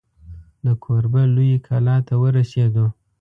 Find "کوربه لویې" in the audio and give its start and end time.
0.83-1.57